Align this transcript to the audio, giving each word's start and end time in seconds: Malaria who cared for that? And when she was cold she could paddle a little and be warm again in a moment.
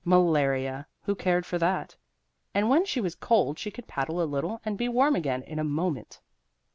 Malaria 0.03 0.87
who 1.03 1.13
cared 1.13 1.45
for 1.45 1.59
that? 1.59 1.95
And 2.55 2.71
when 2.71 2.85
she 2.85 2.99
was 2.99 3.13
cold 3.13 3.59
she 3.59 3.69
could 3.69 3.85
paddle 3.85 4.19
a 4.19 4.25
little 4.25 4.59
and 4.65 4.75
be 4.75 4.89
warm 4.89 5.15
again 5.15 5.43
in 5.43 5.59
a 5.59 5.63
moment. 5.63 6.21